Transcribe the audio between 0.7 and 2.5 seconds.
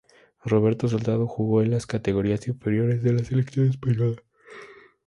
Soldado jugó en las categorías